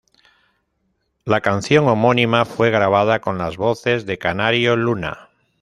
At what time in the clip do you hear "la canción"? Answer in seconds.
1.25-1.87